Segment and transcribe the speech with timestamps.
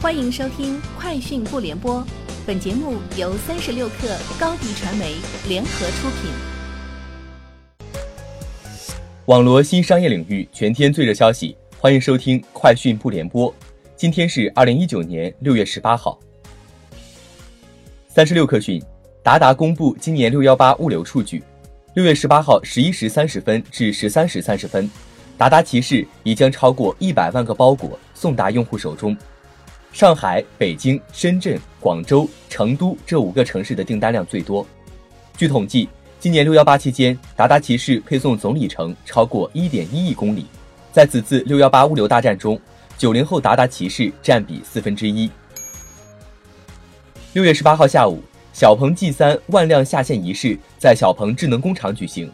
[0.00, 1.96] 欢迎收听《快讯不联播》，
[2.46, 5.16] 本节目由三十六克高低传媒
[5.48, 6.30] 联合出品。
[9.26, 13.50] 网罗新商业领域全天最热消息，欢迎收听《快讯不联播》。
[13.96, 16.16] 今天是二零一九年六月十八号。
[18.06, 18.80] 三十六克讯，
[19.20, 21.42] 达达公布今年六幺八物流数据。
[21.94, 24.88] 六月十八号十一时三十分至十三时三十分，
[25.36, 29.16] 达达骑士已将超过一百万个包裹送达用户手中。
[29.92, 34.64] 上海、北京、深圳、广州、成都这五个城市的订单量最多。
[35.36, 35.88] 据统计，
[36.20, 40.46] 今年六幺八期间，达达骑士配送总里程超过一点一亿公里。
[40.92, 42.60] 在此次六幺八物流大战中，
[42.96, 45.30] 九零后达达骑士占比四分之一。
[47.32, 52.30] 六月十八号下午，小鹏 G 三万辆下线仪式在小鹏智能工厂举行，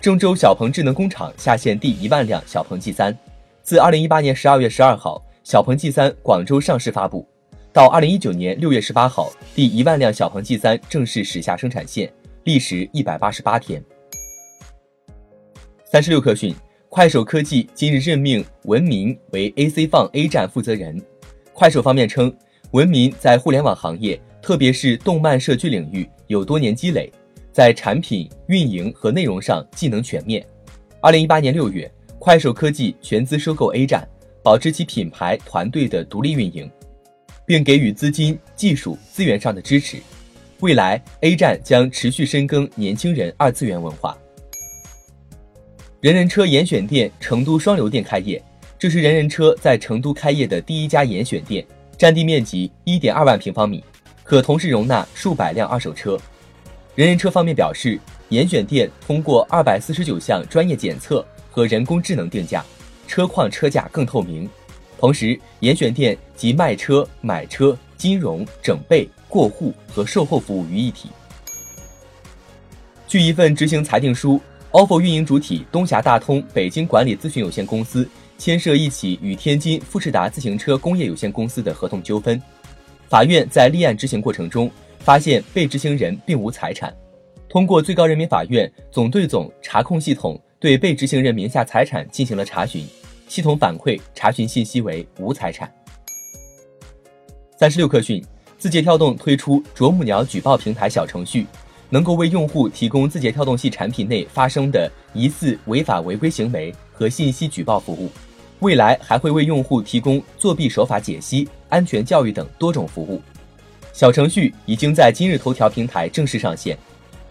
[0.00, 3.16] 郑州小鹏智能工厂下线第一万辆小鹏 G 三。
[3.62, 5.22] 自二零一八年十二月十二号。
[5.44, 7.26] 小鹏 G 三广州上市发布，
[7.72, 12.10] 到二零一九年六月十八号，第一万辆小鹏 G 三正式驶下生产线，
[12.44, 13.82] 历时一百八十八天。
[15.84, 16.54] 三十六氪讯，
[16.88, 21.02] 快手科技今日任命文明为 AC 放 A 站负责人。
[21.52, 22.32] 快手方面称，
[22.70, 27.12] 文明在互联网行业，特别是动漫社区领域有多年积累，
[27.50, 30.46] 在产品运营和内容上技能全面。
[31.00, 34.08] 二零一八年六月，快手科技全资收购 A 站。
[34.42, 36.70] 保持其品牌团队的独立运营，
[37.46, 39.98] 并给予资金、技术资源上的支持。
[40.60, 44.16] 未来，A 站将持续深耕年轻人二次元文化。
[46.00, 48.42] 人人车严选店成都双流店开业，
[48.78, 51.64] 这是人人车在成都开业的第一家严选店，
[51.96, 53.82] 占地面积一点二万平方米，
[54.24, 56.18] 可同时容纳数百辆二手车。
[56.96, 57.98] 人人车方面表示，
[58.28, 62.64] 严选店通过二百四十九项专业检测和人工智能定价。
[63.06, 64.48] 车况车价更透明，
[64.98, 71.10] 同时严选店集卖车、买车、金融、整备、过户和售后服务于一体。
[73.06, 78.08] 据一份执行裁定书，ofo 运营主体东峡大通北京管理咨询有限公司
[78.38, 82.40] 牵涉一起与天津富士达自行车工业有限公司的合同纠纷。
[83.08, 86.90] 法院在立案执行过程中发现被执行人并无财产，
[87.48, 92.86] 通过最高人民法院总对总查控系统对被执行人名下财产进行了查询。
[93.26, 95.68] 系统反馈查询信息为无财产。
[97.58, 98.24] 三十六氪讯，
[98.58, 101.48] 字节跳动推出啄木鸟举报平台小程序，
[101.90, 108.08] 能够为用户提供字节跳动系产品内发生的疑似违法违规行为和信息举报服务。
[108.60, 113.20] 未来还会为用户提供作弊手法解析、安全教育等多种服务。
[113.92, 116.78] 小程序已经在今日头条平台正式上线，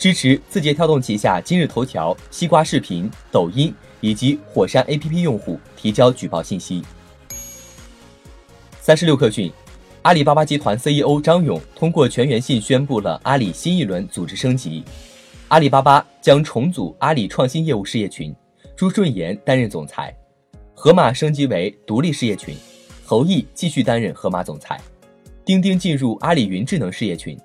[0.02, 3.72] 支持字节跳动旗下今日头条、西瓜视频、抖音。
[4.04, 6.82] 以及火山 APP 用户提交举报信息。
[8.80, 9.54] 三十六氪讯，
[10.02, 14.84] 阿里巴巴集团 CEO 张勇通过全员信宣布了阿里新一轮组织升级，
[15.50, 18.36] 阿里巴巴将重组阿里创新业务事业群，
[18.76, 20.12] 朱顺炎担任总裁，
[20.74, 22.56] 盒马升级为独立事业群，
[23.06, 24.82] 侯毅继续担任盒马总裁，
[25.46, 27.40] 钉钉进入阿里云智能事业群，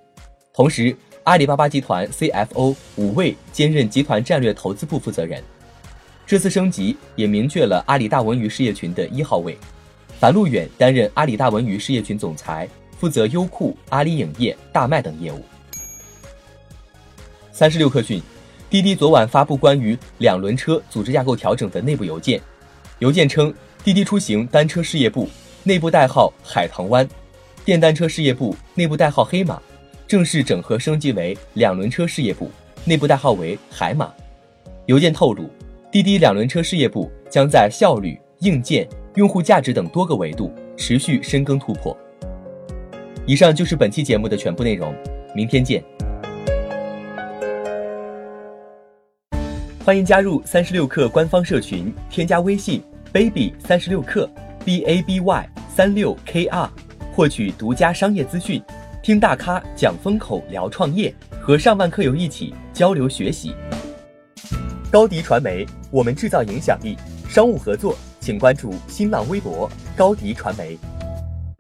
[0.55, 5.43] 同时阿里巴巴集团 CFO 武卫兼任集团战略投资部负责人。
[6.25, 9.59] 这次升级也明确了阿里大文娱事业群的一号位，
[10.21, 12.69] 樊路远担任阿里大文娱事业群总裁，
[13.01, 15.45] 负责优酷、阿里影业、大麦等业务。
[17.51, 18.23] 三十六氪讯，
[18.71, 22.41] 滴滴昨晚发布关于两轮车组织架构调整的内部邮件，
[23.01, 25.29] 邮件称，滴滴出行单车事业部
[25.65, 27.09] 内部代号海棠湾，
[27.65, 29.61] 电单车事业部内部代号黑马，
[30.09, 32.49] 正式整合升级为两轮车事业部，
[32.85, 34.13] 内部代号为海马。
[34.87, 35.51] 邮件透露。
[35.91, 41.97] 滴滴两轮车事业部将在效率、硬件、用户价值等多个维度持续深耕突破。
[43.25, 44.95] 以上就是本期节目的全部内容，
[45.35, 45.83] 明天见。
[49.85, 54.29] 欢迎加入三十六氪官方社群，添加微信 baby 三十六氪
[54.65, 56.71] b a b y 三六 k r，
[57.15, 58.63] 获取独家商业资讯，
[59.07, 63.55] 听大咖讲风口，聊创业，和上万客友一起交流学习。
[64.91, 66.97] 高迪传媒，我们制造影响力。
[67.29, 70.77] 商务合作，请关注新浪微博高迪传媒。